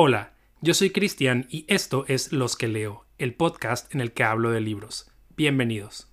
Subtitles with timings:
[0.00, 4.22] Hola, yo soy Cristian y esto es Los que leo, el podcast en el que
[4.22, 5.10] hablo de libros.
[5.36, 6.06] Bienvenidos.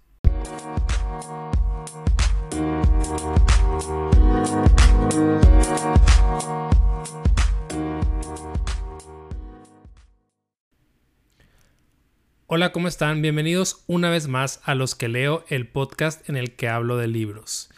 [12.48, 13.22] Hola, ¿cómo están?
[13.22, 17.08] Bienvenidos una vez más a Los que leo, el podcast en el que hablo de
[17.08, 17.70] libros.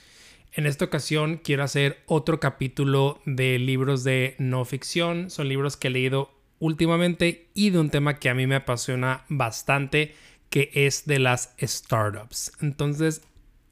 [0.57, 5.29] En esta ocasión quiero hacer otro capítulo de libros de no ficción.
[5.29, 9.23] Son libros que he leído últimamente y de un tema que a mí me apasiona
[9.29, 10.15] bastante,
[10.49, 12.53] que es de las startups.
[12.59, 13.21] Entonces,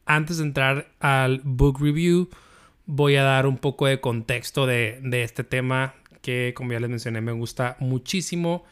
[0.05, 2.29] antes de entrar al book review,
[2.85, 6.91] voy a dar un poco de contexto de, de este tema que, como ya les
[6.91, 8.63] mencioné, me gusta muchísimo,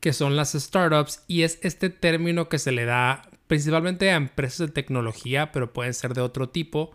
[0.00, 4.68] que son las startups y es este término que se le da principalmente a empresas
[4.68, 6.92] de tecnología, pero pueden ser de otro tipo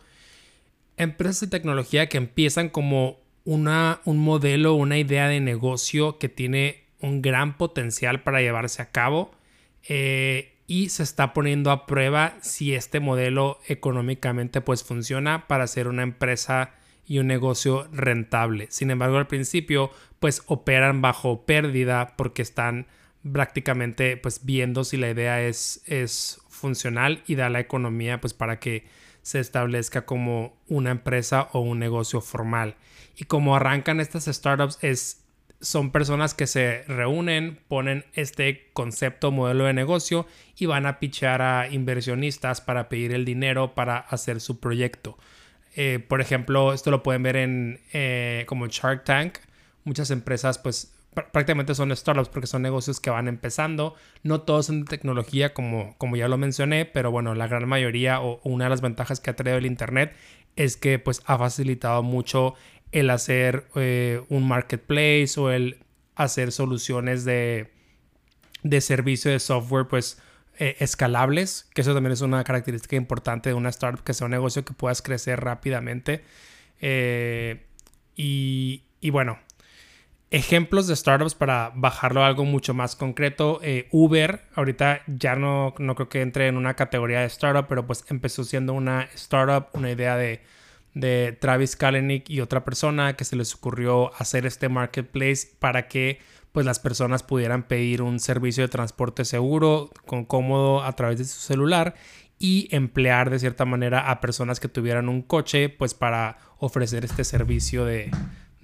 [0.98, 6.86] empresas de tecnología que empiezan como una, un modelo, una idea de negocio que tiene
[7.00, 9.32] un gran potencial para llevarse a cabo
[9.88, 15.88] eh, y se está poniendo a prueba si este modelo económicamente pues funciona para ser
[15.88, 16.74] una empresa
[17.08, 18.68] y un negocio rentable.
[18.72, 22.88] Sin embargo, al principio pues operan bajo pérdida porque están
[23.32, 28.60] prácticamente pues viendo si la idea es, es funcional y da la economía pues para
[28.60, 28.86] que
[29.26, 32.76] se establezca como una empresa o un negocio formal.
[33.18, 35.26] Y como arrancan estas startups es
[35.62, 41.42] son personas que se reúnen, ponen este concepto, modelo de negocio y van a pichar
[41.42, 45.18] a inversionistas para pedir el dinero para hacer su proyecto.
[45.76, 49.40] Eh, por ejemplo, esto lo pueden ver en eh, como Shark Tank.
[49.86, 53.96] Muchas empresas pues prácticamente son startups porque son negocios que van empezando.
[54.24, 58.22] No todos son de tecnología, como, como ya lo mencioné, pero bueno, la gran mayoría
[58.22, 60.14] o una de las ventajas que ha traído el Internet
[60.56, 62.54] es que pues ha facilitado mucho
[62.92, 65.80] el hacer eh, un marketplace o el
[66.16, 67.72] hacer soluciones de,
[68.64, 70.22] de servicio de software pues
[70.58, 74.32] eh, escalables, que eso también es una característica importante de una startup, que sea un
[74.32, 76.24] negocio que puedas crecer rápidamente.
[76.80, 77.66] Eh,
[78.16, 79.38] y, y bueno,
[80.32, 83.60] ejemplos de startups para bajarlo a algo mucho más concreto.
[83.62, 87.86] Eh, Uber, ahorita ya no, no creo que entre en una categoría de startup, pero
[87.86, 90.42] pues empezó siendo una startup, una idea de,
[90.94, 96.20] de Travis Kalanick y otra persona que se les ocurrió hacer este marketplace para que
[96.52, 101.26] pues las personas pudieran pedir un servicio de transporte seguro, con cómodo a través de
[101.26, 101.96] su celular
[102.40, 107.26] y emplear de cierta manera a personas que tuvieran un coche pues para ofrecer este
[107.26, 108.10] servicio de,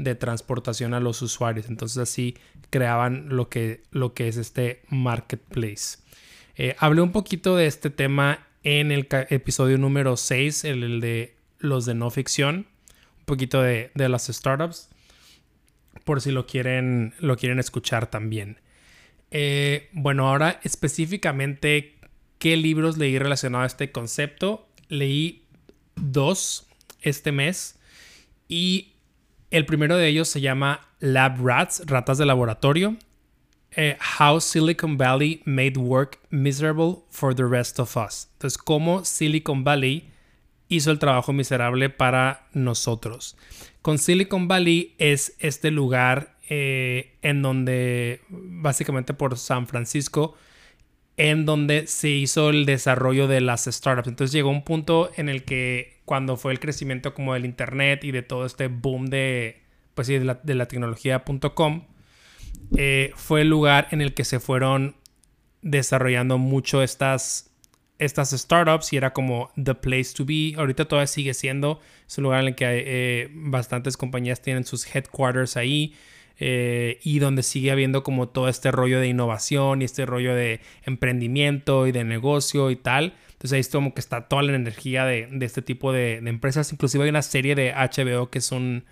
[0.04, 1.68] de transportación a los usuarios.
[1.70, 2.36] Entonces así
[2.70, 6.00] creaban lo que, lo que es este marketplace.
[6.56, 11.86] Eh, hablé un poquito de este tema en el episodio número 6, el, de los
[11.86, 12.68] de no ficción,
[13.20, 14.90] un poquito de, las startups,
[16.06, 18.60] por si lo quieren, lo quieren escuchar también.
[19.32, 21.96] Eh, bueno, ahora específicamente,
[22.38, 24.68] ¿qué libros leí relacionado a este concepto?
[24.90, 25.46] Leí
[25.96, 26.68] dos
[27.02, 27.80] este mes
[28.48, 28.94] y
[29.52, 32.98] el primero de ellos se llama Lab Rats, ratas de laboratorio.
[33.74, 38.28] Eh, How Silicon Valley Made Work Miserable for the Rest of Us.
[38.34, 40.10] Entonces, cómo Silicon Valley
[40.68, 43.38] hizo el trabajo miserable para nosotros.
[43.82, 50.36] Con Silicon Valley es este lugar eh, en donde, básicamente por San Francisco,
[51.18, 54.08] en donde se hizo el desarrollo de las startups.
[54.08, 58.12] Entonces llegó un punto en el que cuando fue el crecimiento como del internet y
[58.12, 59.62] de todo este boom de,
[59.94, 61.86] pues sí, de la, tecnología.com,
[62.76, 64.98] eh, fue el lugar en el que se fueron
[65.62, 67.56] desarrollando mucho estas,
[67.98, 70.54] estas startups y era como the place to be.
[70.58, 74.94] Ahorita todavía sigue siendo, es un lugar en el que eh, bastantes compañías tienen sus
[74.94, 75.96] headquarters ahí.
[76.44, 80.60] Eh, y donde sigue habiendo como todo este rollo de innovación y este rollo de
[80.84, 83.14] emprendimiento y de negocio y tal.
[83.42, 86.72] Entonces ahí es como que está toda la energía de, este tipo de, empresas.
[86.72, 88.84] Inclusive hay una serie de HBO que es, un,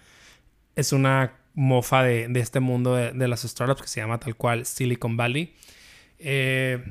[0.91, 5.53] una mofa de, este mundo de, las startups que se llama tal cual Silicon Valley.
[6.17, 6.83] Eh,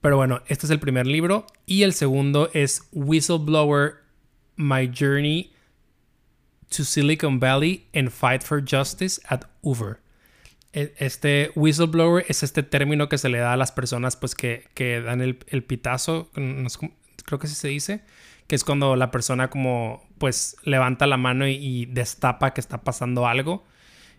[0.00, 1.46] pero bueno, este es el primer libro.
[1.64, 3.98] Y el segundo es Whistleblower,
[4.56, 5.52] My Journey
[6.70, 10.00] to Silicon Valley and Fight for Justice at Uber.
[10.74, 14.68] E, este whistleblower es este término que se le da a las personas pues que,
[15.04, 18.02] dan el, pitazo, creo que así se dice,
[18.48, 23.26] que es cuando la persona como pues levanta la mano y, destapa que está pasando
[23.26, 23.64] algo.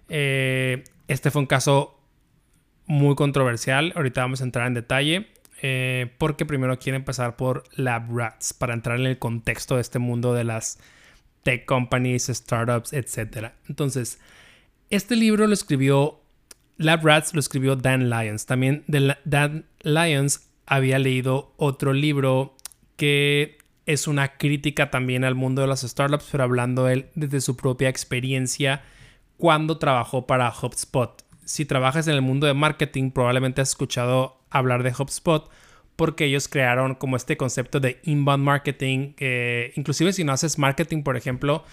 [0.07, 1.99] Eh, este fue un caso
[2.85, 5.27] muy controversial, ahorita vamos a entrar en detalle.
[5.61, 9.99] Eh, porque primero quiero empezar por Lab Rats para entrar en el contexto de este
[9.99, 10.79] mundo de las
[11.43, 13.53] tech companies, startups, etc.
[13.69, 14.19] Entonces,
[14.89, 16.24] este libro lo escribió
[16.77, 18.45] Lab Rats lo escribió Dan Lyons.
[18.45, 18.83] También
[19.23, 22.55] Dan Lyons había leído otro libro
[22.97, 27.55] que es una crítica también al mundo de las startups, pero hablando él desde su
[27.55, 28.83] propia experiencia
[29.37, 31.23] cuando trabajó para HubSpot.
[31.43, 35.49] Si trabajas en el mundo de marketing, probablemente has escuchado hablar de HubSpot
[35.95, 39.13] porque ellos crearon como este concepto de inbound marketing,
[39.75, 41.63] inclusive si no haces marketing, por ejemplo,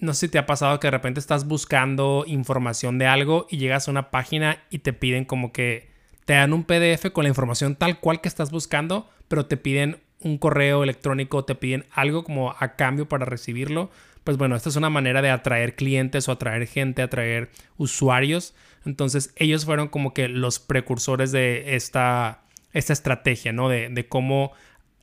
[0.00, 3.58] no sé si te ha pasado que de repente estás buscando información de algo y
[3.58, 5.90] llegas a una página y te piden como que
[6.24, 9.98] te dan un PDF con la información tal cual que estás buscando, pero te piden
[10.20, 13.90] un correo electrónico, te piden algo como a cambio para recibirlo.
[14.24, 18.54] Pues bueno, esta es una manera de atraer clientes o atraer gente, atraer usuarios.
[18.84, 22.42] Entonces ellos fueron como que los precursores de esta,
[22.72, 23.68] esta estrategia, ¿no?
[23.68, 24.52] De, de cómo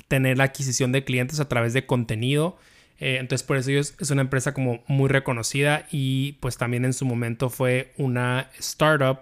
[0.08, 2.58] tener la adquisición de clientes a través de contenido.
[3.00, 6.94] Eh, entonces por eso ellos es una empresa como muy reconocida y pues también en
[6.94, 9.20] su momento fue una startup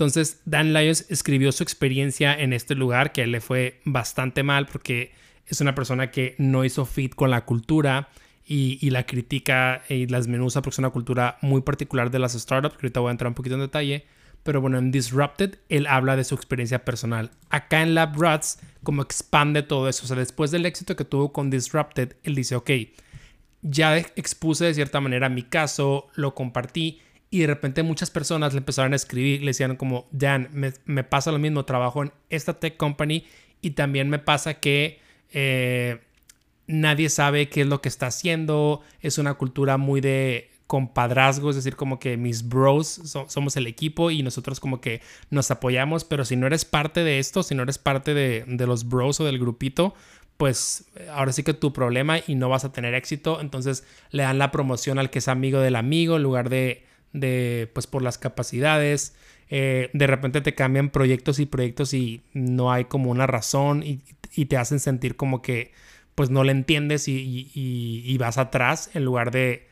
[0.00, 4.42] entonces Dan Lyons escribió su experiencia en este lugar que a él le fue bastante
[4.42, 5.12] mal porque
[5.46, 8.08] es una persona que no hizo fit con la cultura
[8.46, 12.78] y, la critica y las menusa porque es una cultura muy particular de las startups,
[12.78, 14.06] que ahorita voy a entrar un poquito en detalle.
[14.42, 17.30] Pero bueno, en Disrupted él habla de su experiencia personal.
[17.50, 20.04] Acá en Lab Rats, como expande todo eso.
[20.04, 22.70] O sea, después del éxito que tuvo con Disrupted, él dice, ok,
[23.62, 28.58] ya expuse de cierta manera mi caso, lo compartí y de repente muchas personas le
[28.58, 32.76] empezaron a escribir, le decían como, Dan, me, pasa lo mismo, trabajo en esta tech
[32.76, 33.24] company
[33.62, 34.98] y también me pasa que
[35.32, 36.00] eh,
[36.66, 41.56] nadie sabe qué es lo que está haciendo, es una cultura muy de compadrazgo, es
[41.56, 46.24] decir, como que mis bros somos el equipo y nosotros como que nos apoyamos, pero
[46.24, 49.24] si no eres parte de esto, si no eres parte de, de los bros o
[49.24, 49.94] del grupito,
[50.40, 54.38] pues ahora sí que tu problema y no vas a tener éxito, entonces le dan
[54.38, 58.18] la promoción al que es amigo del amigo en lugar de de, pues por las
[58.18, 59.14] capacidades.
[59.48, 64.00] Eh, de repente te cambian proyectos y proyectos y no hay como una razón y,
[64.46, 65.72] te hacen sentir como que
[66.14, 69.68] pues no le entiendes y, vas atrás en lugar de,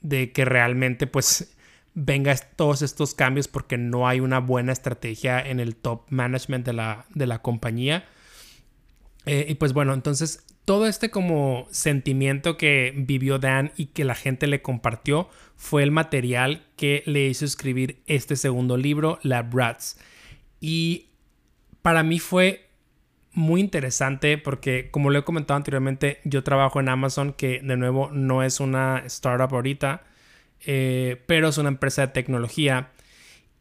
[0.00, 1.54] de que realmente pues
[1.94, 6.72] venga todos estos cambios porque no hay una buena estrategia en el top management de
[6.72, 8.04] la, de la compañía.
[9.26, 14.14] Eh, y pues bueno, entonces todo este como sentimiento que vivió Dan y que la
[14.14, 19.98] gente le compartió fue el material que le hizo escribir este segundo libro, Lab Rats.
[20.60, 21.08] Y
[21.82, 22.68] para mí fue
[23.32, 28.10] muy interesante porque como lo he comentado anteriormente, yo trabajo en Amazon, que de nuevo
[28.10, 30.04] no es una startup ahorita,
[30.66, 32.90] eh, pero es una empresa de tecnología.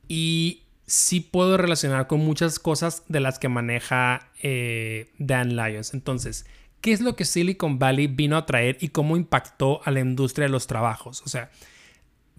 [0.07, 5.93] Y sí puedo relacionar con muchas cosas de las que maneja eh, Dan Lyons.
[5.93, 6.45] Entonces,
[6.81, 10.47] ¿qué es lo que Silicon Valley vino a traer y cómo impactó a la industria
[10.47, 11.21] de los trabajos?
[11.25, 11.49] O sea,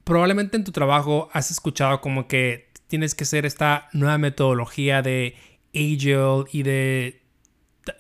[0.04, 5.34] probablemente en tu trabajo has escuchado como que tienes que hacer esta nueva metodología de
[5.74, 7.22] Agile y de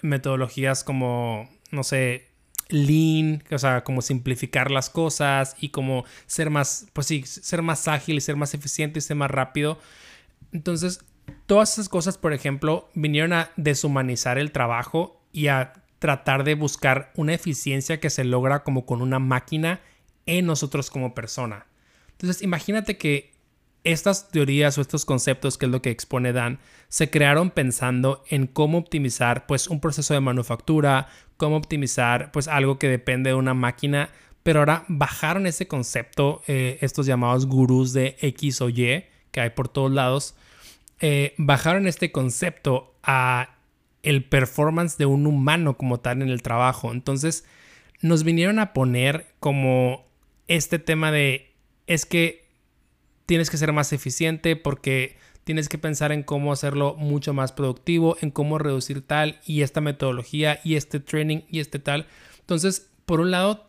[0.02, 2.28] metodologías como, no sé,
[2.68, 7.88] lean, o sea, como simplificar las cosas y como ser más, pues sí, ser más
[7.88, 9.78] ágil y ser más eficiente y ser más rápido.
[10.54, 11.04] Entonces,
[11.46, 17.12] todas esas cosas, por ejemplo, vinieron a deshumanizar el trabajo y a tratar de buscar
[17.16, 19.80] una eficiencia que se logra como con una máquina
[20.26, 21.66] en nosotros como persona.
[22.12, 23.34] Entonces, imagínate que
[23.82, 28.46] estas teorías o estos conceptos, que es lo que expone Dan, se crearon pensando en
[28.46, 33.54] cómo optimizar pues un proceso de manufactura, cómo optimizar pues algo que depende de una
[33.54, 34.10] máquina,
[34.44, 39.50] pero ahora bajaron ese concepto, eh, estos llamados gurús de X o Y que hay
[39.50, 40.36] por todos lados,
[41.06, 43.58] eh, bajaron este concepto a
[44.02, 46.92] el performance de un humano como tal en el trabajo.
[46.92, 47.44] Entonces
[48.00, 50.06] nos vinieron a poner como
[50.48, 51.52] este tema de
[51.86, 52.48] es que
[53.26, 58.16] tienes que ser más eficiente porque tienes que pensar en cómo hacerlo mucho más productivo,
[58.22, 62.06] en cómo reducir tal y esta metodología y este training y este tal.
[62.40, 63.66] Entonces, por un lado,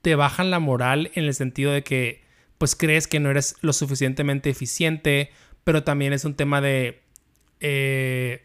[0.00, 2.24] te bajan la moral en el sentido de que
[2.56, 5.30] pues crees que no eres lo suficientemente eficiente
[5.64, 7.00] pero también es un tema de...
[7.60, 8.42] Eh,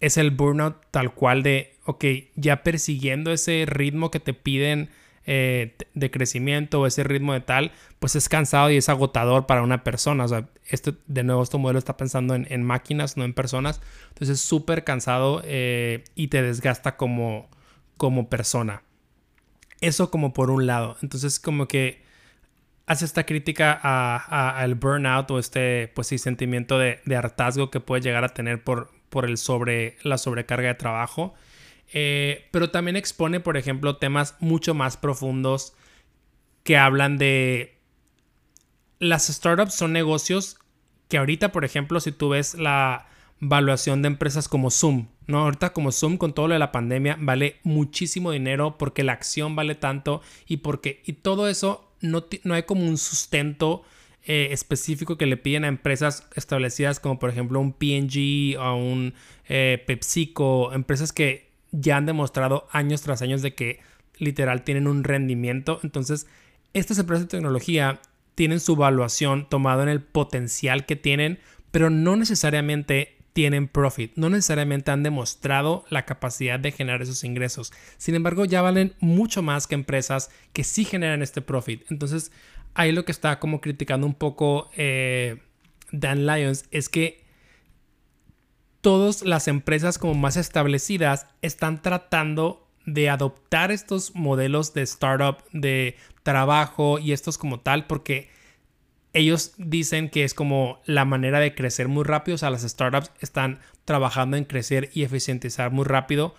[0.00, 4.90] es el burnout tal cual de, ok, ya persiguiendo ese ritmo que te piden
[5.24, 9.62] eh, de crecimiento o ese ritmo de tal, pues es cansado y es agotador para
[9.62, 10.24] una persona.
[10.24, 13.80] O sea, este, de nuevo, este modelo está pensando en, máquinas, no en personas.
[14.08, 17.48] Entonces es súper cansado eh, y te desgasta como,
[17.96, 18.82] como persona.
[19.80, 20.96] Eso como por un lado.
[21.02, 22.02] Entonces como que
[22.92, 28.28] hace esta crítica al burnout o este, pues sentimiento de, hartazgo que puede llegar a
[28.28, 31.34] tener por, por el sobre, la sobrecarga de trabajo.
[31.92, 35.74] Eh, pero también expone, por ejemplo, temas mucho más profundos
[36.62, 37.78] que hablan de...
[38.98, 40.58] Las startups son negocios
[41.08, 43.08] que ahorita, por ejemplo, si tú ves la
[43.40, 45.40] valuación de empresas como Zoom, ¿no?
[45.40, 49.56] Ahorita como Zoom con todo lo de la pandemia vale muchísimo dinero porque la acción
[49.56, 53.82] vale tanto y porque y todo eso no, no hay como un sustento
[54.24, 59.14] eh, específico que le piden a empresas establecidas como por ejemplo un PNG o un
[59.48, 63.80] eh, PepsiCo, empresas que ya han demostrado años tras años de que
[64.18, 65.80] literal tienen un rendimiento.
[65.82, 66.28] Entonces,
[66.74, 68.00] estas empresas de tecnología
[68.34, 71.38] tienen su evaluación tomado en el potencial que tienen,
[71.70, 77.72] pero no necesariamente tienen profit, no necesariamente han demostrado la capacidad de generar esos ingresos.
[77.96, 81.84] Sin embargo, ya valen mucho más que empresas que sí generan este profit.
[81.90, 82.30] Entonces,
[82.74, 85.38] ahí lo que está como criticando un poco eh,
[85.92, 87.24] Dan Lyons es que
[88.80, 95.96] todas las empresas como más establecidas están tratando de adoptar estos modelos de startup, de
[96.22, 98.28] trabajo y estos como tal, porque
[99.14, 102.36] ellos dicen que es como la manera de crecer muy rápido.
[102.36, 106.34] O sea, las startups están trabajando en crecer y eficientizar muy rápido.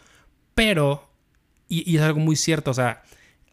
[0.56, 1.10] Pero,
[1.68, 3.03] y, es algo muy cierto, o sea,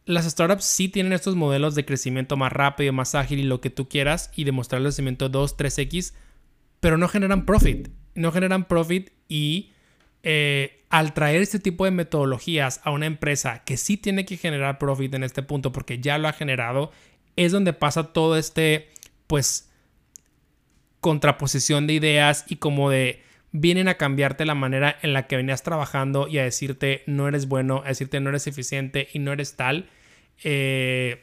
[0.04, 3.70] las startups sí tienen estos modelos de crecimiento más rápido, más ágil y lo que
[3.70, 6.14] tú quieras y demostrar el crecimiento 2, 3X,
[6.80, 7.88] pero no generan profit.
[8.14, 9.70] No generan profit y
[10.22, 14.78] eh, al traer este tipo de metodologías a una empresa que sí tiene que generar
[14.78, 16.90] profit en este punto porque ya lo ha generado,
[17.36, 18.88] es donde pasa todo este
[19.30, 19.70] pues
[21.00, 23.22] contraposición de ideas y como de
[23.52, 27.46] vienen a cambiarte la manera en la que venías trabajando y a decirte no eres
[27.46, 29.88] bueno, a decirte no eres eficiente y no eres tal.
[30.42, 31.22] Eh,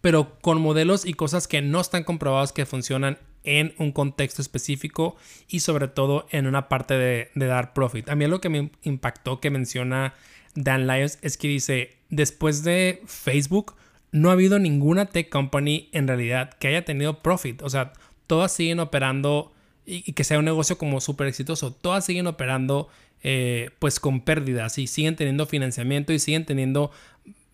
[0.00, 5.14] pero con modelos y cosas que no están comprobados que funcionan en un contexto específico
[5.46, 8.08] y sobre todo en una parte de, de dar profit.
[8.08, 10.14] A mí lo que me impactó que menciona
[10.56, 13.76] Dan Lyons es que dice, después de Facebook,
[14.12, 17.62] no ha habido ninguna tech company en realidad que haya tenido profit.
[17.62, 17.94] O sea,
[18.26, 19.52] todas siguen operando
[19.86, 21.72] y, que sea un negocio como súper exitoso.
[21.72, 22.88] Todas siguen operando
[23.22, 26.92] eh, pues con pérdidas y siguen teniendo financiamiento y siguen teniendo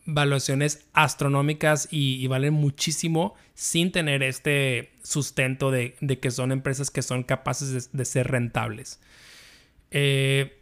[0.05, 7.23] valuaciones astronómicas y, valen muchísimo sin tener este sustento de, que son empresas que son
[7.23, 9.01] capaces de, de ser rentables.
[9.91, 10.58] Eh,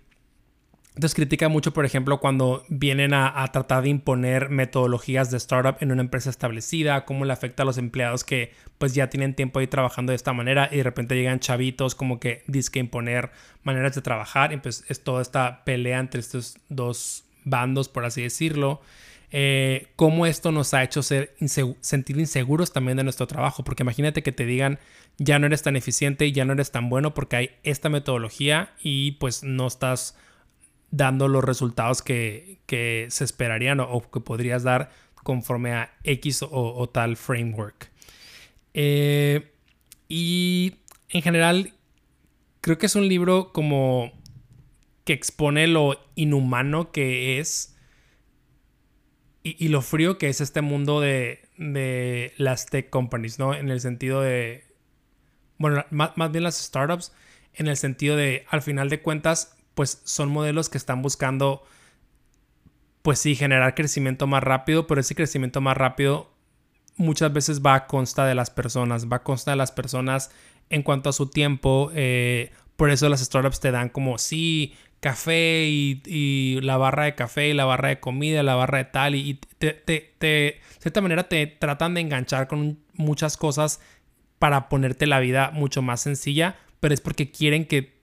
[0.97, 5.93] entonces critica mucho, por ejemplo, cuando vienen a, tratar de imponer metodologías de startup en
[5.93, 9.67] una empresa establecida, cómo le afecta a los empleados que pues ya tienen tiempo ahí
[9.67, 13.31] trabajando de esta manera y de repente llegan chavitos como que que imponer
[13.63, 18.23] maneras de trabajar y pues es toda esta pelea entre estos dos bandos, por así
[18.23, 18.81] decirlo.
[19.33, 21.35] Eh, cómo esto nos ha hecho ser
[21.81, 24.79] sentir inseguros también de nuestro trabajo, porque imagínate que te digan
[25.19, 29.13] ya no eres tan eficiente ya no eres tan bueno porque hay esta metodología y
[29.13, 30.17] pues no estás
[30.91, 37.17] dando los resultados que, se esperarían o, que podrías dar conforme a X o, tal
[37.17, 37.91] framework.
[38.75, 39.53] Eh,
[40.09, 40.77] y
[41.09, 41.75] en general,
[42.61, 44.13] creo que es un libro como
[45.05, 47.77] que expone lo inhumano que es
[49.43, 53.55] y, lo frío que es este mundo de, de, las tech companies, ¿no?
[53.55, 54.65] En el sentido de,
[55.59, 57.13] bueno, más, más bien las startups,
[57.55, 61.63] en el sentido de, al final de cuentas, pues son modelos que están buscando,
[63.03, 66.33] pues sí, generar crecimiento más rápido, pero ese crecimiento más rápido
[66.97, 70.31] muchas veces va a consta de las personas, va a consta de las personas
[70.71, 71.91] en cuanto a su tiempo.
[71.95, 77.51] Eh, por eso las startups te dan como, sí, café y, la barra de café
[77.51, 79.83] y la barra de comida, la barra de tal, y, te,
[80.19, 83.79] de cierta manera te tratan de enganchar con muchas cosas
[84.39, 87.96] para ponerte la vida mucho más sencilla, pero es porque quieren que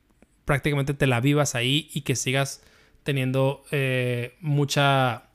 [0.46, 2.62] prácticamente te la vivas ahí y que sigas
[3.04, 5.30] teniendo eh, mucha,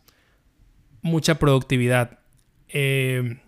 [1.03, 2.19] mucha productividad
[2.69, 3.39] eh,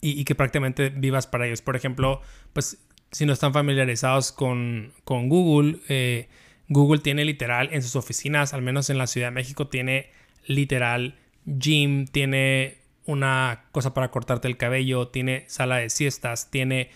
[0.00, 1.62] y, que prácticamente vivas para ellos.
[1.62, 2.20] Por ejemplo,
[2.52, 2.78] pues
[3.12, 6.28] si no están familiarizados con, Google, eh,
[6.68, 10.10] Google tiene literal en sus oficinas, al menos en la Ciudad de México, tiene
[10.46, 16.90] literal gym, tiene una cosa para cortarte el cabello, tiene sala de siestas, tiene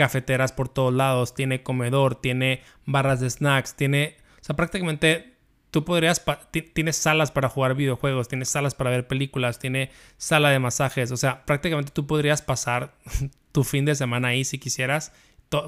[0.00, 5.34] cafeteras por todos lados, tiene comedor, tiene barras de snacks, tiene, o sea, prácticamente
[5.70, 6.24] tú podrías,
[6.72, 11.18] tienes salas para jugar videojuegos, tienes salas para ver películas, tiene sala de masajes, o
[11.18, 12.94] sea, prácticamente tú podrías pasar
[13.52, 15.12] tu fin de semana ahí si quisieras,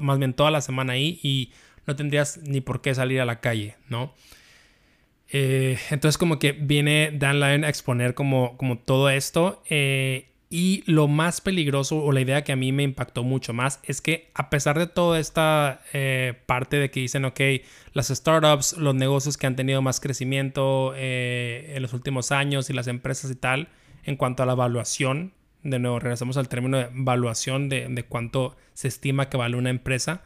[0.01, 1.51] más bien toda la semana ahí y
[1.85, 4.15] no tendrías ni por qué salir a la calle, ¿no?
[5.29, 10.83] Eh, entonces como que viene Dan Lyon a exponer como, como todo esto eh, y
[10.85, 14.29] lo más peligroso o la idea que a mí me impactó mucho más es que
[14.35, 17.41] a pesar de toda esta eh, parte de que dicen, ok,
[17.93, 22.73] las startups, los negocios que han tenido más crecimiento eh, en los últimos años y
[22.73, 23.69] las empresas y tal,
[24.03, 25.33] en cuanto a la evaluación
[25.63, 30.21] de nuevo, regresamos al término de evaluación de, cuánto se estima que vale una empresa.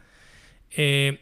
[0.76, 1.20] Eh,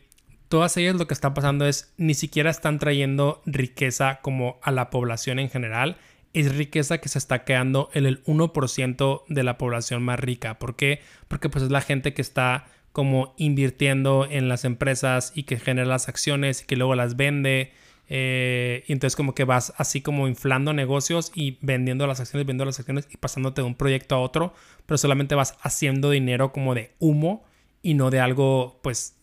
[0.49, 4.91] todas ellas lo que está pasando es ni siquiera están trayendo riqueza como a la
[4.91, 5.97] población en general.
[6.37, 10.59] Es riqueza que se está quedando en el 1% de la población más rica.
[10.59, 11.01] ¿Por qué?
[11.29, 15.89] Porque pues es la gente que está como invirtiendo en las empresas y que genera
[15.89, 17.73] las acciones y que luego las vende.
[18.11, 22.67] Eh, y entonces como que vas así como inflando negocios y vendiendo las acciones, vendiendo
[22.67, 24.53] las acciones y pasándote de un proyecto a otro,
[24.85, 27.45] pero solamente vas haciendo dinero como de humo
[27.81, 29.16] y no de algo pues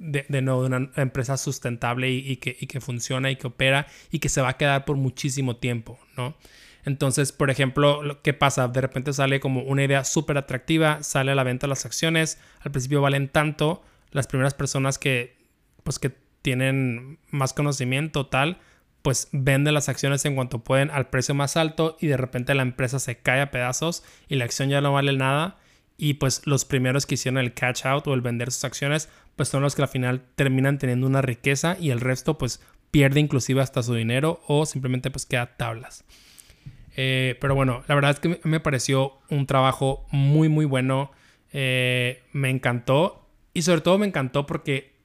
[0.00, 3.86] de, de nuevo de una empresa sustentable y, que, y, que, funciona y que opera
[4.10, 6.36] y que se va a quedar por muchísimo tiempo, ¿no?
[6.84, 8.68] Entonces, por ejemplo, ¿qué pasa?
[8.68, 12.70] De repente sale como una idea súper atractiva, sale a la venta las acciones, al
[12.70, 15.36] principio valen tanto, las primeras personas que,
[15.84, 18.58] pues que tienen más conocimiento tal,
[19.02, 22.62] pues venden las acciones en cuanto pueden al precio más alto y de repente la
[22.62, 25.58] empresa se cae a pedazos y la acción ya no vale nada
[25.98, 29.50] y pues los primeros que hicieron el catch out o el vender sus acciones pues
[29.50, 33.60] son los que al final terminan teniendo una riqueza y el resto pues pierde inclusive
[33.60, 36.04] hasta su dinero o simplemente pues queda tablas.
[36.96, 41.12] Eh, pero bueno, la verdad es que me pareció un trabajo muy muy bueno.
[41.52, 44.96] Eh, me encantó y sobre todo me encantó porque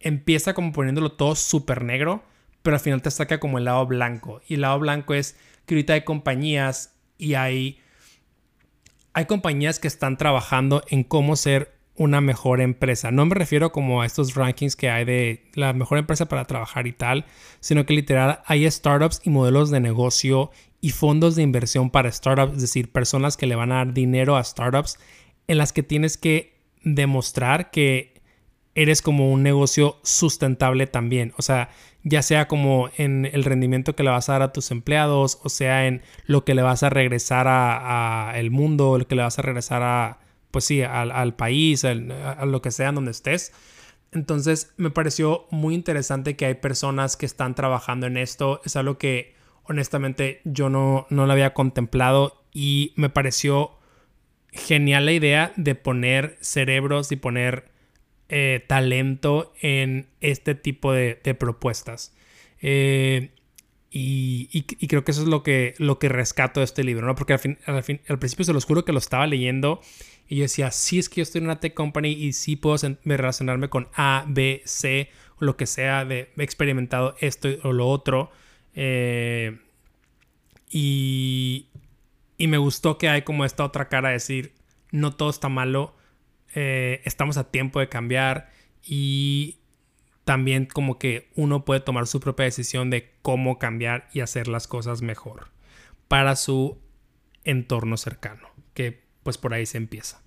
[0.00, 2.22] empieza como poniéndolo todo súper negro,
[2.62, 4.42] pero al final te saca como el lado blanco.
[4.46, 5.36] Y el lado blanco es
[5.66, 7.80] que ahorita hay compañías y hay,
[9.16, 13.10] hay compañías que están trabajando en cómo ser una mejor empresa.
[13.10, 16.86] No me refiero como a estos rankings que hay de la mejor empresa para trabajar
[16.86, 17.24] y tal,
[17.60, 20.50] sino que literal hay startups y modelos de negocio
[20.82, 24.36] y fondos de inversión para startups, es decir, personas que le van a dar dinero
[24.36, 24.98] a startups
[25.48, 26.52] en las que tienes que
[26.84, 28.15] demostrar que
[28.76, 31.32] eres como un negocio sustentable también.
[31.38, 31.70] O sea,
[32.04, 35.48] ya sea como en el rendimiento que le vas a dar a tus empleados, o
[35.48, 39.38] sea, en lo que le vas a regresar a, el mundo, lo que le vas
[39.38, 43.52] a regresar a, pues sí, al, país, a, lo que sea donde estés.
[44.12, 48.60] Entonces, me pareció muy interesante que hay personas que están trabajando en esto.
[48.64, 49.34] Es algo que
[49.64, 53.72] honestamente yo no, no lo había contemplado y me pareció
[54.52, 57.75] genial la idea de poner cerebros y poner
[58.28, 62.14] eh, talento en este tipo de, propuestas.
[62.60, 63.30] Eh,
[63.90, 67.14] y, creo que eso es lo que, lo que rescato de este libro, ¿no?
[67.14, 69.80] Porque al, principio se los juro que lo estaba leyendo
[70.28, 72.76] y yo decía, sí es que yo estoy en una tech company y sí puedo
[73.04, 78.30] relacionarme con A, B, C, lo que sea, de experimentado esto o lo otro.
[78.74, 79.58] Eh,
[80.70, 81.68] y,
[82.36, 84.52] y me gustó que hay como esta otra cara de decir,
[84.90, 85.95] no todo está malo,
[86.58, 88.48] eh, estamos a tiempo de cambiar
[88.82, 89.58] y
[90.24, 94.66] también como que uno puede tomar su propia decisión de cómo cambiar y hacer las
[94.66, 95.48] cosas mejor
[96.08, 96.78] para su
[97.44, 100.22] entorno cercano, que pues por ahí se empieza.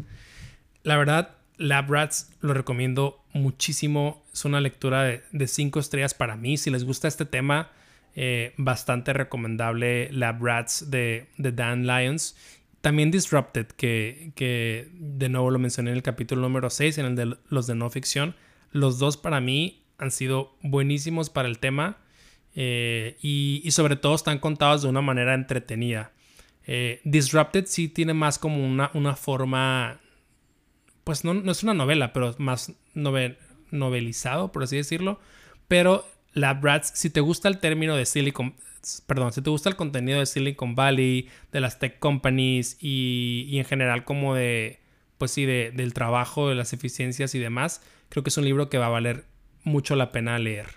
[0.83, 6.57] La verdad, Lab Rats lo recomiendo muchísimo, es una lectura de 5 estrellas para mí,
[6.57, 7.71] si les gusta este tema,
[8.13, 12.35] eh, bastante recomendable Lab Rats de, de Dan Lyons
[12.81, 17.37] también Disrupted, que, de nuevo lo mencioné en el capítulo número 6, en el de
[17.49, 18.35] los de no ficción.
[18.71, 21.97] Los dos para mí han sido buenísimos para el tema
[22.55, 26.13] eh, y, sobre todo están contados de una manera entretenida.
[26.65, 29.99] Eh, Disrupted sí tiene más como una, forma,
[31.03, 35.19] pues no, es una novela, pero más novelizado, por así decirlo.
[35.67, 38.55] Pero Lab Rats, si te gusta el término de Silicon,
[39.07, 43.65] perdón, si te gusta el contenido de Silicon Valley, de las tech companies y, en
[43.65, 44.79] general como de,
[45.17, 48.69] pues sí, de, del trabajo, de las eficiencias y demás, creo que es un libro
[48.69, 49.25] que va a valer
[49.63, 50.67] mucho la pena leer.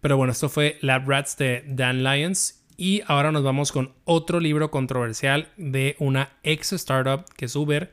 [0.00, 4.38] Pero bueno, esto fue Lab Rats de Dan Lyons y ahora nos vamos con otro
[4.38, 7.92] libro controversial de una ex startup que es Uber.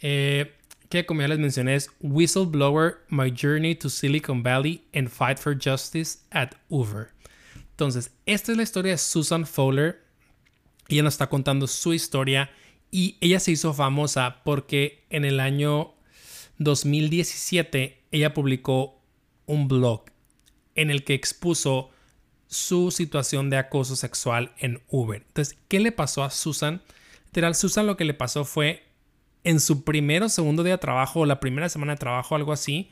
[0.00, 0.54] Eh,
[0.90, 5.56] que como ya les mencioné es Whistleblower, My Journey to Silicon Valley and Fight for
[5.56, 7.12] Justice at Uber.
[7.70, 10.02] Entonces, esta es la historia de Susan Fowler.
[10.88, 12.50] Ella nos está contando su historia
[12.90, 15.94] y ella se hizo famosa porque en el año
[16.58, 19.00] 2017 ella publicó
[19.46, 20.04] un blog
[20.74, 21.90] en el que expuso
[22.48, 25.22] su situación de acoso sexual en Uber.
[25.24, 26.82] Entonces, ¿qué le pasó a Susan?
[27.26, 28.89] Literal, Susan lo que le pasó fue
[29.44, 32.52] en su primero o segundo día de trabajo o la primera semana de trabajo, algo
[32.52, 32.90] así,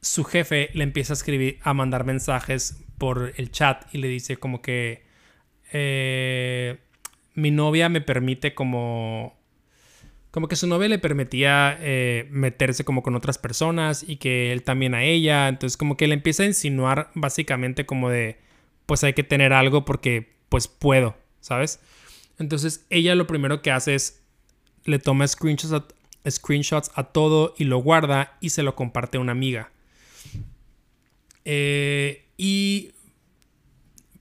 [0.00, 4.36] su jefe le empieza a escribir, a mandar mensajes por el chat y le dice
[4.36, 5.04] como que
[5.72, 6.78] eh,
[7.34, 9.36] mi novia me permite como
[10.30, 14.62] como que su novia le permitía eh, meterse como con otras personas y que él
[14.62, 15.48] también a ella.
[15.48, 18.38] Entonces como que le empieza a insinuar básicamente como de
[18.86, 21.80] pues hay que tener algo porque pues puedo sabes
[22.38, 24.17] entonces ella lo primero que hace es
[24.88, 25.84] le toma screenshots a,
[26.30, 29.70] screenshots a todo y lo guarda y se lo comparte a una amiga.
[31.44, 32.92] Eh, y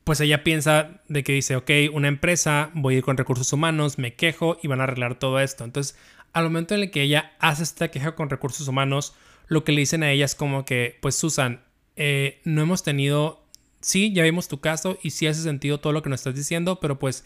[0.04, 3.98] pues ella piensa de que dice, ok, una empresa, voy a ir con recursos humanos,
[3.98, 5.64] me quejo y van a arreglar todo esto.
[5.64, 5.98] Entonces,
[6.34, 9.16] al momento en el que ella hace esta queja con recursos humanos,
[9.48, 11.62] lo que le dicen a ella es como que, pues Susan,
[11.96, 13.44] eh, no hemos tenido,
[13.82, 16.80] sí, ya vimos tu caso y sí hace sentido todo lo que nos estás diciendo,
[16.80, 17.26] pero pues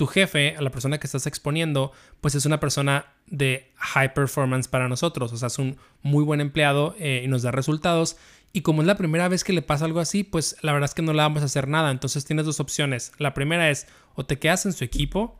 [0.00, 4.66] tu jefe, a la persona que estás exponiendo, pues es una persona de high performance
[4.66, 8.16] para nosotros, o sea, es un muy buen empleado eh, y nos da resultados.
[8.54, 10.94] Y como es la primera vez que le pasa algo así, pues la verdad es
[10.94, 11.90] que no le vamos a hacer nada.
[11.90, 13.12] Entonces tienes dos opciones.
[13.18, 15.38] La primera es o te quedas en su equipo,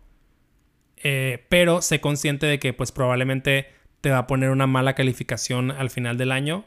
[0.99, 3.66] eh, pero sé consciente de que pues probablemente
[4.03, 6.66] te va a poner una mala calificación al final del año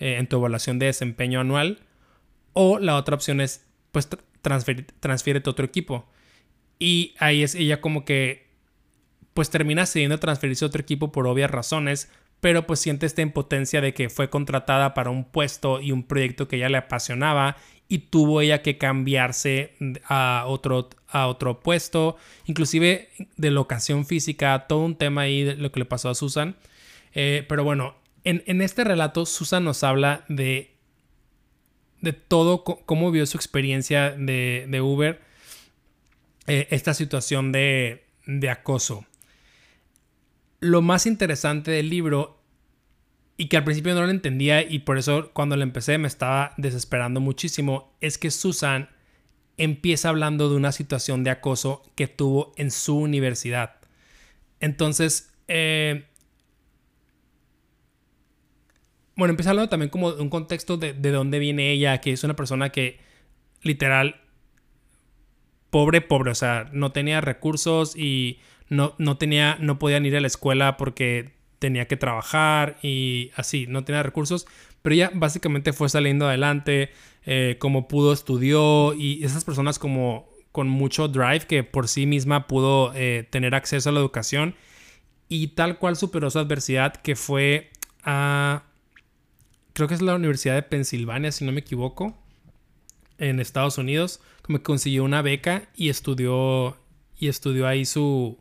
[0.00, 1.86] eh, en tu evaluación de desempeño anual.
[2.52, 4.08] O la otra opción es pues
[4.42, 6.08] transfiere a otro equipo.
[6.78, 8.48] Y ahí es ella como que
[9.34, 12.10] pues termina cediendo transferirse a otro equipo por obvias razones,
[12.40, 16.48] pero pues siente esta impotencia de que fue contratada para un puesto y un proyecto
[16.48, 17.56] que ella le apasionaba
[17.88, 24.84] y tuvo ella que cambiarse a otro, a otro puesto, inclusive de locación física, todo
[24.84, 26.56] un tema ahí de lo que le pasó a Susan.
[27.14, 30.74] Eh, pero bueno, en, este relato Susan nos habla de,
[32.02, 35.20] de todo, cómo vio su experiencia de, Uber,
[36.48, 39.06] eh, esta situación de, de acoso
[40.60, 42.42] lo más interesante del libro
[43.36, 46.54] y que al principio no lo entendía y por eso cuando lo empecé me estaba
[46.56, 48.88] desesperando muchísimo, es que Susan
[49.56, 53.76] empieza hablando de una situación de acoso que tuvo en su universidad.
[54.60, 56.06] Entonces, eh,
[59.14, 62.24] bueno, empieza hablando también como de un contexto de, de dónde viene ella, que es
[62.24, 62.98] una persona que
[63.62, 64.20] literal,
[65.70, 70.20] pobre, pobre, o sea, no tenía recursos y no, no tenía, no podían ir a
[70.20, 74.46] la escuela porque tenía que trabajar y así, no tenía recursos,
[74.82, 76.90] pero ella básicamente fue saliendo adelante,
[77.26, 82.46] eh, como pudo estudió y esas personas como con mucho drive que por sí misma
[82.46, 84.54] pudo eh, tener acceso a la educación
[85.28, 87.70] y tal cual superó su adversidad que fue
[88.02, 88.62] a,
[89.74, 92.16] creo que es la Universidad de Pensilvania, si no me equivoco,
[93.18, 96.76] en Estados Unidos, como que consiguió una beca y estudió,
[97.18, 98.38] y estudió ahí su,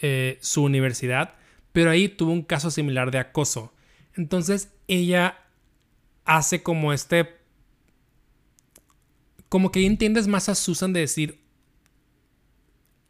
[0.00, 1.34] eh, su universidad,
[1.72, 3.72] pero ahí tuvo un caso similar de acoso.
[4.14, 5.38] Entonces ella
[6.24, 7.36] hace como este...
[9.48, 11.40] Como que entiendes más a Susan de decir...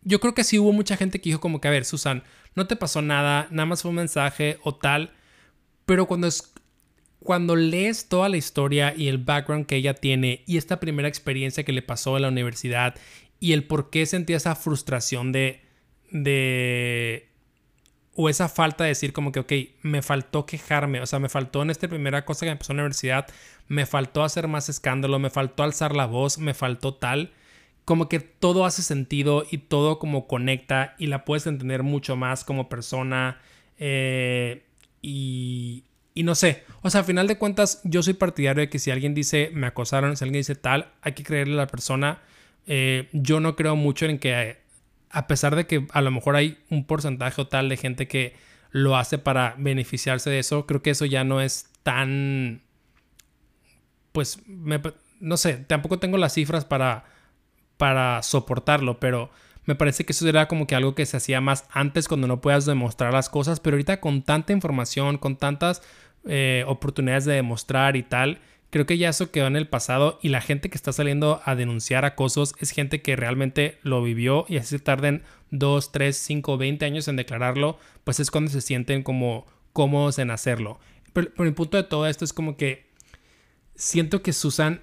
[0.03, 2.23] Yo creo que sí hubo mucha gente que dijo como que, a ver, Susan,
[2.55, 5.13] no te pasó nada, nada más fue un mensaje o tal,
[5.85, 6.53] pero cuando es,
[7.27, 11.65] cuando lees toda la historia y el background que ella tiene y esta primera experiencia
[11.65, 12.95] que le pasó en la universidad
[13.39, 15.67] y el por qué sentía esa frustración de
[16.11, 17.29] de...
[18.19, 21.61] O esa falta de decir como que, ok, me faltó quejarme, o sea, me faltó
[21.61, 23.27] en esta primera cosa que me pasó en la universidad,
[23.69, 27.35] me faltó hacer más escándalo, me faltó alzar la voz, me faltó tal,
[27.85, 32.43] como que todo hace sentido y todo como conecta y la puedes entender mucho más
[32.43, 33.39] como persona
[33.77, 34.65] eh,
[35.03, 35.85] y,
[36.17, 38.91] y no sé, o sea, al final de cuentas yo soy partidario de que si
[38.91, 42.21] alguien dice me acosaron, si alguien dice tal, hay que creerle a la persona.
[42.67, 44.57] Eh, yo no creo mucho en que
[45.11, 48.35] a pesar de que a lo mejor hay un porcentaje o tal de gente que
[48.71, 52.63] lo hace para beneficiarse de eso, creo que eso ya no es tan,
[54.13, 54.41] pues,
[55.21, 57.05] no sé, tampoco tengo las cifras para,
[57.77, 59.31] para soportarlo, pero
[59.67, 62.41] me parece que eso era como que algo que se hacía más antes cuando no
[62.41, 65.83] puedas demostrar las cosas, pero ahorita con tanta información, con tantas
[66.27, 70.29] eh, oportunidades de demostrar y tal, Creo que ya eso quedó en el pasado y
[70.29, 74.59] la gente que está saliendo a denunciar acosos es gente que realmente lo vivió y
[74.59, 79.47] así tarden 2, 3, 5, 20 años en declararlo, pues es cuando se sienten como
[79.73, 80.81] cómodos en hacerlo.
[81.13, 82.91] Pero, pero el punto de todo esto es como que
[83.77, 84.83] siento que Susan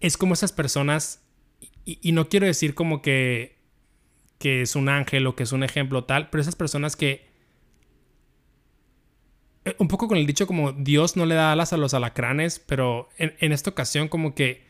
[0.00, 1.22] es como esas personas
[1.84, 3.58] y, y no quiero decir como que,
[4.38, 7.29] que es un ángel o que es un ejemplo tal, pero esas personas que
[9.78, 13.08] un poco con el dicho como Dios no le da alas a los alacranes, pero
[13.18, 14.64] en, esta ocasión como que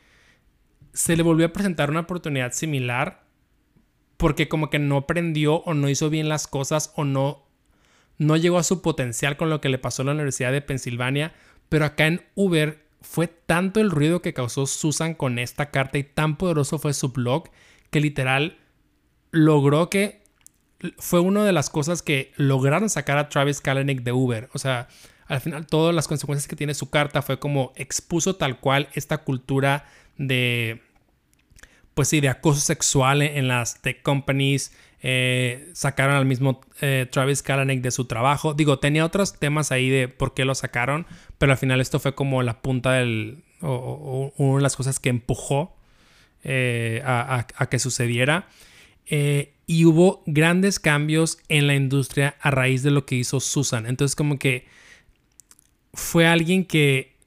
[0.92, 3.24] se le volvió a presentar una oportunidad similar
[4.16, 7.46] porque como que no aprendió o no hizo bien las cosas o no,
[8.18, 11.32] no llegó a su potencial con lo que le pasó en la Universidad de Pensilvania,
[11.68, 16.04] pero acá en Uber fue tanto el ruido que causó Susan con esta carta y
[16.04, 17.48] tan poderoso fue su blog
[17.90, 18.58] que literal
[19.30, 20.19] logró que
[20.98, 24.48] fue una de las cosas que lograron sacar a Travis Kalanick de Uber.
[24.52, 24.88] O sea,
[25.26, 29.18] al final todas las consecuencias que tiene su carta fue como expuso tal cual esta
[29.18, 29.84] cultura
[30.18, 30.82] de,
[31.94, 37.42] pues sí, de acoso sexual en las tech companies, Eh, sacaron al mismo eh, Travis
[37.42, 38.52] Kalanick de su trabajo.
[38.52, 41.06] Digo, tenía otros temas ahí de por qué lo sacaron,
[41.38, 43.42] pero al final esto fue como la punta del.
[43.62, 45.74] o, una de las cosas que empujó
[46.44, 48.48] eh, a, que sucediera.
[49.66, 53.86] Y hubo grandes cambios en la industria a raíz de lo que hizo Susan.
[53.86, 54.66] Entonces, como que
[55.92, 57.18] fue alguien que.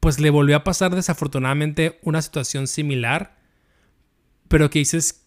[0.00, 3.38] Pues le volvió a pasar desafortunadamente una situación similar.
[4.48, 5.20] Pero que dices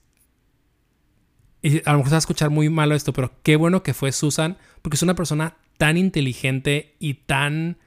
[1.64, 3.94] y a lo mejor se va a escuchar muy malo esto, pero qué bueno que
[3.94, 7.78] fue Susan, porque es una persona tan inteligente y tan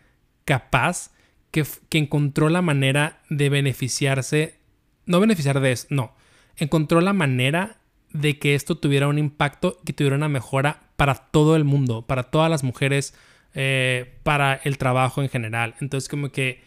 [0.46, 1.10] capaz
[1.50, 4.58] que, que encontró la manera de beneficiarse,
[5.04, 6.14] no beneficiar de eso, no,
[6.56, 7.78] encontró la manera
[8.12, 12.24] de que esto tuviera un impacto, que tuviera una mejora para todo el mundo, para
[12.24, 13.14] todas las mujeres,
[13.54, 15.74] eh, para el trabajo en general.
[15.80, 16.62] Entonces como que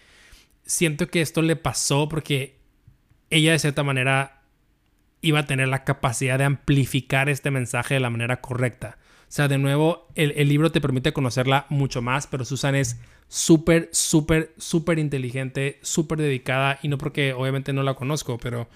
[0.64, 2.58] siento que esto le pasó porque
[3.30, 4.42] ella de cierta manera
[5.22, 8.98] iba a tener la capacidad de amplificar este mensaje de la manera correcta.
[9.24, 13.90] O sea, de nuevo, el, libro te permite conocerla mucho más, pero Susan es súper,
[13.92, 18.68] súper, súper inteligente, súper dedicada, y no porque obviamente no la conozco, pero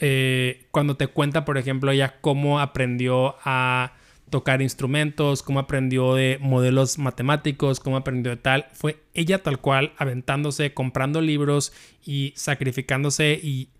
[0.00, 3.94] eh, cuando te cuenta, por ejemplo, ella cómo aprendió a
[4.30, 9.92] tocar instrumentos, cómo aprendió de modelos matemáticos, cómo aprendió de tal, fue ella tal cual
[9.98, 11.72] aventándose, comprando libros
[12.04, 13.70] y sacrificándose y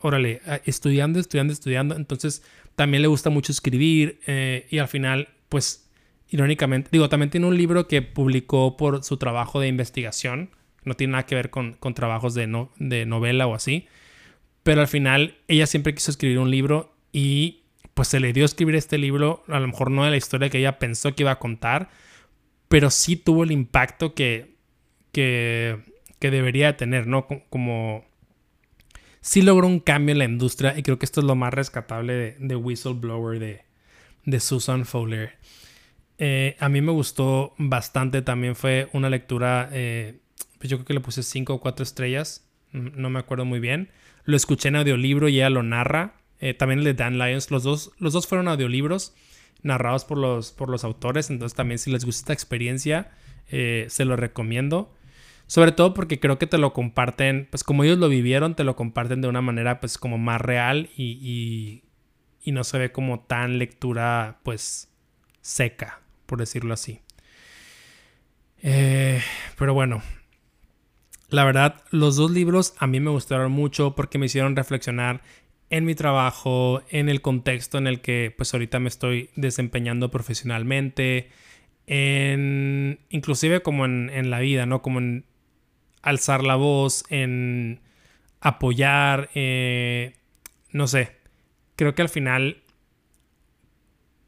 [0.00, 1.96] órale, estudiando, estudiando, estudiando.
[1.96, 2.42] Entonces
[2.74, 5.90] también le gusta mucho escribir eh, y al final, pues,
[6.28, 10.50] irónicamente, digo, también tiene un libro que publicó por su trabajo de investigación.
[10.84, 13.86] No tiene nada que ver con, trabajos de, no, de novela o así.
[14.62, 17.62] Pero al final ella siempre quiso escribir un libro y
[17.94, 20.48] pues se le dio a escribir este libro, a lo mejor no de la historia
[20.48, 21.90] que ella pensó que iba a contar,
[22.68, 24.56] pero sí tuvo el impacto que,
[25.12, 25.78] que,
[26.18, 27.26] que debería tener, ¿no?
[27.50, 28.04] Como
[29.20, 32.36] sí logró un cambio en la industria y creo que esto es lo más rescatable
[32.38, 33.64] de, Whistleblower de,
[34.24, 35.38] de Susan Fowler.
[36.18, 40.20] Eh, a mí me gustó bastante, también fue una lectura, eh,
[40.58, 43.90] pues yo creo que le puse 5 o 4 estrellas, no me acuerdo muy bien.
[44.30, 46.14] Lo escuché en audiolibro y ella lo narra.
[46.38, 49.14] Eh, también el de Dan Lyons, los dos, los dos fueron audiolibros
[49.62, 53.10] narrados por los, por los autores, entonces también si les gusta esta experiencia,
[53.48, 54.94] se lo recomiendo.
[55.50, 58.76] Sobre todo porque creo que te lo comparten, pues como ellos lo vivieron, te lo
[58.76, 61.82] comparten de una manera pues como más real y,
[62.44, 64.92] y, no se ve como tan lectura pues
[65.40, 67.00] seca, por decirlo así.
[68.62, 69.20] Eh,
[69.58, 70.04] pero bueno,
[71.30, 75.22] la verdad, los dos libros a mí me gustaron mucho porque me hicieron reflexionar
[75.70, 81.30] en mi trabajo, en el contexto en el que pues ahorita me estoy desempeñando profesionalmente,
[81.86, 84.82] en inclusive como en, la vida, ¿no?
[84.82, 85.24] Como en
[86.02, 87.80] alzar la voz, en
[88.40, 90.14] apoyar, eh,
[90.72, 91.16] no sé,
[91.76, 92.62] creo que al final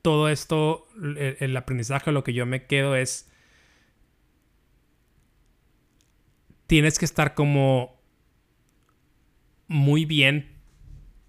[0.02, 3.31] todo esto, el, aprendizaje, lo que yo me quedo es,
[6.72, 8.00] tienes que estar como
[9.68, 10.56] muy bien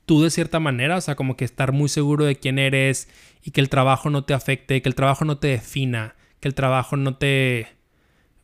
[0.06, 3.10] tú de cierta manera, o sea, como que estar muy seguro de quién eres
[3.44, 6.54] y que el trabajo no te afecte, que el trabajo no te defina, que el
[6.54, 7.68] trabajo no te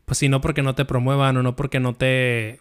[0.04, 2.60] pues si no porque no te promuevan o no porque no te,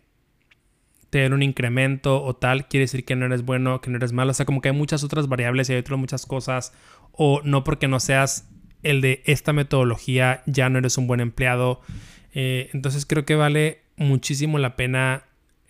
[1.11, 4.31] den un incremento o tal, quiere decir que no eres bueno, que no eres malo.
[4.31, 6.73] O sea, como que hay muchas otras variables y hay otras muchas cosas.
[7.11, 8.49] O no porque no seas
[8.85, 11.81] el de esta metodología, ya no eres un buen empleado.
[12.35, 15.25] Eh, entonces creo que vale muchísimo la pena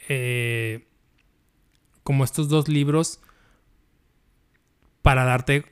[0.08, 0.86] eh,
[2.02, 3.20] como estos dos libros
[5.02, 5.64] para darte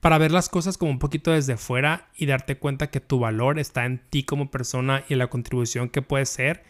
[0.00, 3.58] para ver las cosas como un poquito desde fuera y darte cuenta que tu valor
[3.58, 6.64] está en ti como persona y en la contribución que puedes ser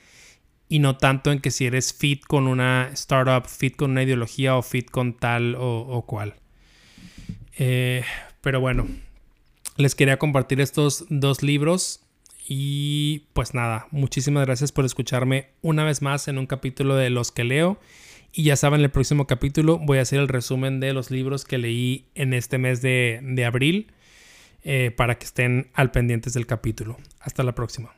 [0.68, 4.56] y no tanto en que si eres fit con una startup, fit con una ideología
[4.56, 6.34] o fit con tal o, cual.
[7.58, 8.04] Eh,
[8.40, 8.86] pero bueno,
[9.76, 12.02] les quería compartir estos dos libros
[12.48, 17.30] y pues nada, muchísimas gracias por escucharme una vez más en un capítulo de Los
[17.30, 17.78] que leo.
[18.32, 21.44] Y ya saben, en el próximo capítulo voy a hacer el resumen de los libros
[21.44, 23.92] que leí en este mes de, abril
[24.64, 26.96] eh, para que estén al pendientes del capítulo.
[27.20, 27.94] Hasta la próxima.